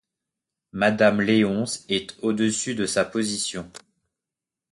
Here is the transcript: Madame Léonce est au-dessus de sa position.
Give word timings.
Madame 0.71 1.21
Léonce 1.21 1.85
est 1.87 2.17
au-dessus 2.23 2.73
de 2.73 2.87
sa 2.87 3.05
position. 3.05 3.69